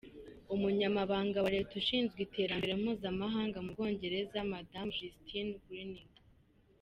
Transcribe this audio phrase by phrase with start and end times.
[0.55, 6.09] Umunyamabanga wa Leta ushinzwe iterambere mpuzamahanga mu Bwongereza, madamu Justine Greening.